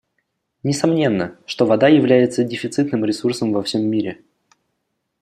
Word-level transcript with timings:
Несомненно, 0.63 1.37
что 1.45 1.67
вода 1.67 1.87
является 1.87 2.43
дефицитным 2.43 3.05
ресурсом 3.05 3.53
во 3.53 3.61
всем 3.61 3.85
мире. 3.87 4.19